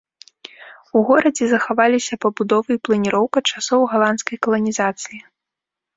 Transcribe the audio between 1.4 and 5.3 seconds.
захаваліся пабудовы і планіроўка часоў галандскай каланізацыі.